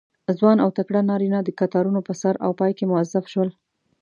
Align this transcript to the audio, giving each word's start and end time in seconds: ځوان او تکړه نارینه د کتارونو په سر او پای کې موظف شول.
ځوان 0.37 0.57
او 0.63 0.69
تکړه 0.77 0.99
نارینه 1.09 1.39
د 1.43 1.49
کتارونو 1.59 1.99
په 2.07 2.13
سر 2.21 2.33
او 2.45 2.51
پای 2.59 2.71
کې 2.77 2.89
موظف 2.91 3.25
شول. 3.33 3.49